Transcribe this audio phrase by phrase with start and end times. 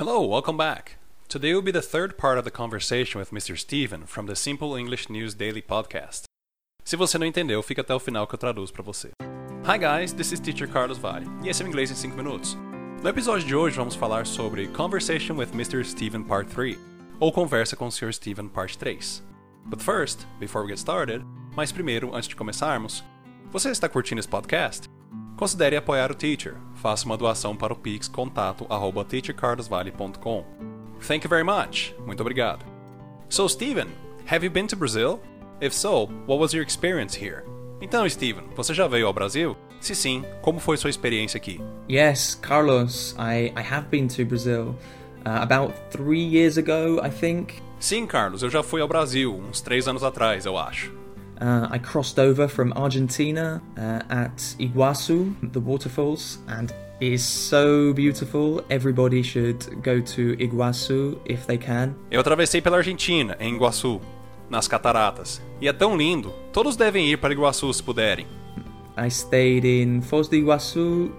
[0.00, 0.96] Hello, welcome back.
[1.28, 3.54] Today will be the third part of the conversation with Mr.
[3.54, 6.24] Steven from the Simple English News Daily podcast.
[6.86, 9.10] Se você não entendeu, fica até o final que eu traduzo para você.
[9.62, 12.56] Hi guys, this is Teacher Carlos Vale, e esse é o Inglês em 5 minutos.
[13.02, 15.84] No episódio de hoje vamos falar sobre Conversation with Mr.
[15.84, 16.78] Steven Part 3,
[17.18, 18.14] ou Conversa com o Sr.
[18.14, 19.22] Steven Part 3.
[19.66, 23.04] But first, before we get started, mas primeiro, antes de começarmos,
[23.52, 24.88] você está curtindo esse podcast?
[25.40, 26.56] Considere apoiar o Teacher.
[26.74, 30.44] Faça uma doação para o Pix contato arroba teachercarlosvale.com.
[31.08, 31.94] Thank you very much.
[32.04, 32.62] Muito obrigado.
[33.30, 33.86] So, Steven,
[34.30, 35.18] have you been to Brazil?
[35.58, 37.42] If so, what was your experience here?
[37.80, 39.56] Então, Steven, você já veio ao Brasil?
[39.80, 41.58] Se sim, como foi sua experiência aqui?
[41.90, 44.76] Yes, Carlos, I, I have been to Brazil.
[45.24, 47.54] Uh, about three years ago, I think.
[47.78, 50.99] Sim, Carlos, eu já fui ao Brasil, uns três anos atrás, eu acho.
[51.40, 57.94] Uh, I crossed over from Argentina uh, at Iguazu, the waterfalls, and it is so
[57.94, 58.62] beautiful.
[58.68, 61.94] Everybody should go to Iguazu if they can.
[62.10, 64.02] Eu atravessei pela Argentina, em Iguaçu,
[64.50, 65.40] nas cataratas.
[65.62, 66.30] E é tão lindo.
[66.52, 68.26] Todos devem ir para Iguaçu se puderem.
[68.98, 71.10] I stayed in Foz do Iguaçu,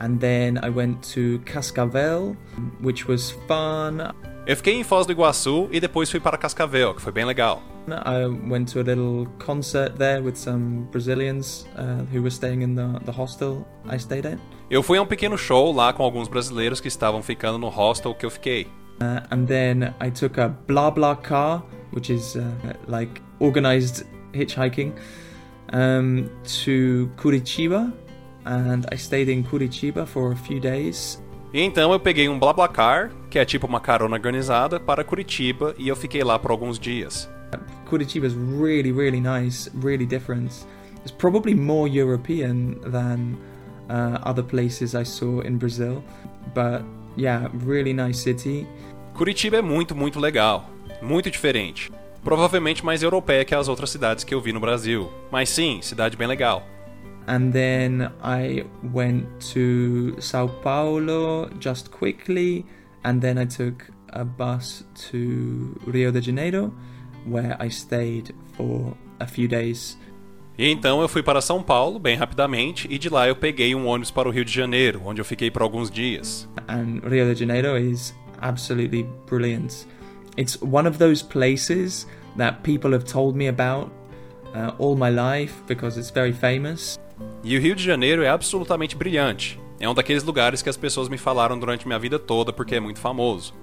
[0.00, 2.36] and then I went to Cascavel,
[2.82, 4.12] which was fun.
[4.44, 7.62] Eu fiquei em Foz do Iguaçu e depois fui para Cascavel, que foi bem legal.
[7.92, 12.74] I went to a little concert there with some Brazilians uh, who were staying in
[12.74, 14.38] the, the hostel I stayed at.
[14.70, 18.14] Eu fui a um pequeno show lá com alguns brasileiros que estavam ficando no hostel
[18.14, 18.66] que eu fiquei.
[19.00, 22.42] Uh, and then I took a blah blah car, which is uh,
[22.86, 24.92] like organized hitchhiking,
[25.72, 26.28] um,
[26.64, 27.92] to Curitiba,
[28.44, 31.18] and I stayed in Curitiba for a few days.
[31.52, 35.88] E então eu peguei um BlaBlaCar, que é tipo uma carona organizada, para Curitiba e
[35.88, 37.28] eu fiquei lá por alguns dias.
[37.88, 40.52] Curitiba is really, really nice, really different.
[41.00, 43.38] It's probably more European than
[43.88, 46.04] uh, other places I saw in Brazil,
[46.54, 46.84] but
[47.16, 48.66] yeah, really nice city.
[49.14, 50.68] Curitiba é muito, muito legal,
[51.00, 51.90] muito diferente.
[52.22, 56.14] Provavelmente mais europeia que as outras cidades que eu vi no Brasil, mas sim, cidade
[56.14, 56.62] bem legal.
[57.28, 62.64] And then I went to Sao Paulo just quickly,
[63.04, 63.84] and then I took
[64.14, 66.72] a bus to Rio de Janeiro,
[67.26, 69.98] where I stayed for a few days.
[70.56, 73.86] E então eu fui para São Paulo bem rapidamente e de lá eu peguei um
[73.86, 76.48] ônibus para o Rio de Janeiro, onde eu fiquei por alguns dias.
[76.66, 79.86] And Rio de Janeiro is absolutely brilliant.
[80.38, 82.06] It's one of those places
[82.38, 83.92] that people have told me about
[84.54, 86.98] uh, all my life because it's very famous.
[87.42, 89.58] E o Rio de Janeiro é absolutamente brilhante.
[89.80, 92.80] É um daqueles lugares que as pessoas me falaram durante minha vida toda porque é
[92.80, 93.54] muito famoso.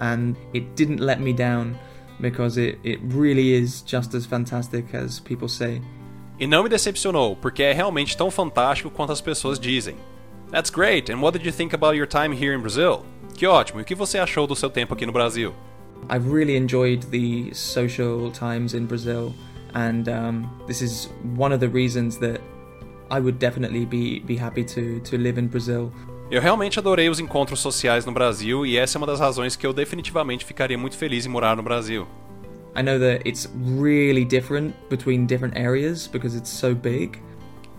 [0.00, 1.74] And it didn't let me down
[2.20, 5.80] because it, it really is just as fantastic as people say.
[6.38, 9.96] E não me decepcionou, porque é realmente tão fantástico quanto as pessoas dizem.
[10.52, 13.04] That's great, and what did you think about your time here in Brazil?
[13.34, 15.52] Que ótimo, e o que você achou do seu tempo aqui no Brasil?
[16.08, 19.34] I've really enjoyed the social times in Brazil,
[19.74, 22.40] and um, this is one of the reasons that
[23.10, 25.92] I would definitely be, be happy to, to live in Brazil.
[26.30, 29.66] Eu realmente adorei os encontros sociais no Brasil e essa é uma das razões que
[29.66, 32.06] eu definitivamente ficaria muito feliz em morar no Brasil.
[32.76, 37.18] I know that it's really different between different areas because it's so big.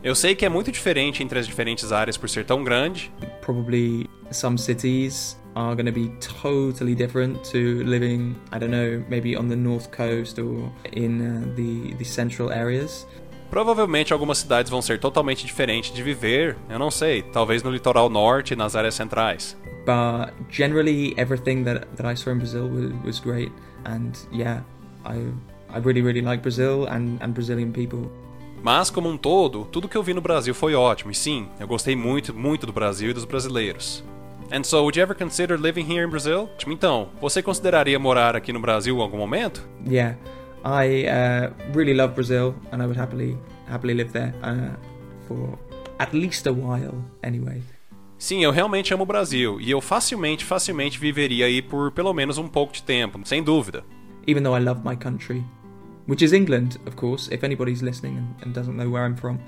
[0.03, 3.11] Eu sei que é muito diferente entre as diferentes áreas por ser tão grande.
[3.41, 6.09] Probably some cities are going to be
[6.41, 11.56] totally different to living, I don't know, maybe on the north coast or in uh,
[11.56, 13.06] the the central areas.
[13.49, 18.09] Provavelmente algumas cidades vão ser totalmente diferentes de viver, eu não sei, talvez no litoral
[18.09, 19.57] norte e nas áreas centrais.
[19.85, 23.51] But generally, everything that, that I saw in Brazil was, was great,
[23.85, 24.61] and yeah,
[25.03, 25.31] I
[25.71, 28.11] I really really like Brazil and, and Brazilian people.
[28.61, 31.67] Mas, como um todo, tudo que eu vi no Brasil foi ótimo, e sim, eu
[31.67, 34.03] gostei muito, muito do Brasil e dos brasileiros.
[34.51, 36.49] And so, would you ever consider living here in Brazil?
[36.67, 39.67] Então, você consideraria morar aqui no Brasil em algum momento?
[39.87, 40.17] Yeah,
[40.64, 43.38] I uh, really love Brazil, and I would happily
[43.68, 44.75] happily live there uh,
[45.28, 45.58] for
[46.00, 47.62] at least a while, anyway.
[48.18, 52.38] Sim, eu realmente amo o Brasil e eu facilmente, facilmente viveria aí por pelo menos
[52.38, 53.84] um pouco de tempo, sem dúvida.
[54.28, 55.44] Even though I love my country,
[56.06, 57.34] which is England, of course.
[57.34, 59.40] If anybody's listening and, and doesn't know where I'm from,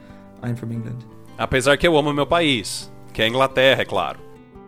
[0.42, 1.06] I'm from England.
[1.38, 4.20] Apesar que eu amo meu país, que é a Inglaterra, é claro.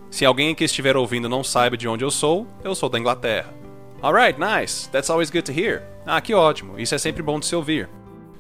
[0.10, 3.54] Se alguém que estiver ouvindo não saiba de onde eu sou, eu sou da Inglaterra.
[4.04, 4.88] Alright, nice.
[4.88, 5.82] That's always good to hear.
[6.06, 6.78] Ah, que ótimo.
[6.78, 7.88] Isso é sempre bom de se ouvir.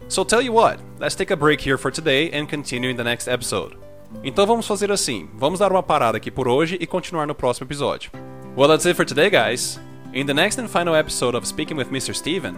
[0.10, 3.04] So tell you what, let's take a break here for today and continue in the
[3.04, 3.78] next episode.
[4.26, 7.66] Então vamos fazer assim, vamos dar uma parada aqui por hoje e continuar no próximo
[7.66, 8.12] episódio.
[8.58, 9.80] Well, that's it for today, guys.
[10.14, 12.14] In the next and final episode of Speaking with Mr.
[12.14, 12.56] Steven,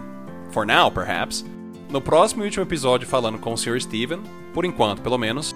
[0.50, 1.44] for now perhaps,
[1.88, 3.80] no próximo e último episódio falando com o Sr.
[3.80, 4.20] Steven,
[4.52, 5.54] por enquanto pelo menos,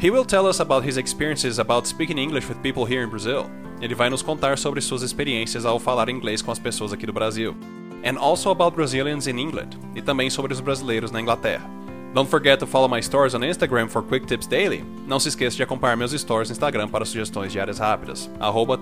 [0.00, 3.50] he will tell us about his experiences about speaking English with people here in Brazil.
[3.82, 7.12] Ele vai nos contar sobre suas experiências ao falar inglês com as pessoas aqui do
[7.12, 7.56] Brasil.
[8.04, 11.68] And also about Brazilians in England, e também sobre os brasileiros na Inglaterra.
[12.14, 14.84] Don't forget to follow my stories on Instagram for quick tips daily.
[15.06, 18.30] Não se esqueça de acompanhar meus stories no Instagram para sugestões diárias rápidas.
[18.38, 18.78] Arroba.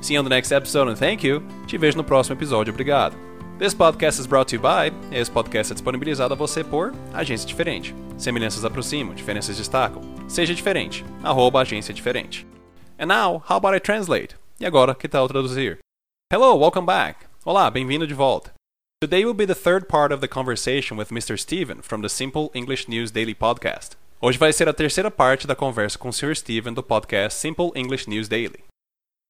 [0.00, 1.42] See you on the next episode and thank you.
[1.66, 2.72] Te vejo no próximo episódio.
[2.72, 3.16] Obrigado.
[3.58, 4.94] This podcast is brought to you by.
[5.10, 7.92] Esse podcast é disponibilizado a você por Agência Diferente.
[8.16, 10.02] Semelhanças aproximam, diferenças destacam.
[10.28, 11.04] Seja diferente.
[11.24, 12.46] Arroba Agência Diferente.
[12.98, 14.34] And now, how about I translate?
[14.58, 15.78] E agora, que tal traduzir?
[16.32, 17.26] Hello, welcome back.
[17.44, 18.50] Olá, bem-vindo de volta.
[19.00, 21.38] Today will be the third part of the conversation with Mr.
[21.38, 23.96] Steven from the Simple English News Daily podcast.
[24.20, 26.34] Hoje vai ser a terceira parte da conversa com o Sr.
[26.34, 28.67] Steven do podcast Simple English News Daily.